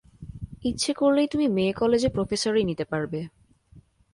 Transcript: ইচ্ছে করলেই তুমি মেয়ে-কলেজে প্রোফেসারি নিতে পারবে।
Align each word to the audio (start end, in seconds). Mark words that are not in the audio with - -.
ইচ্ছে 0.63 0.91
করলেই 0.93 1.27
তুমি 1.27 1.45
মেয়ে-কলেজে 1.47 2.09
প্রোফেসারি 2.09 2.61
নিতে 2.63 2.85
পারবে। 2.85 3.19